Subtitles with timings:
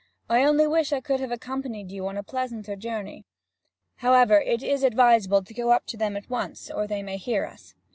[0.27, 3.23] I only wish I could have accompanied you on a pleasanter journey.
[3.97, 7.45] However, it is advisable to go up to them at once, or they may hear
[7.45, 7.75] us.'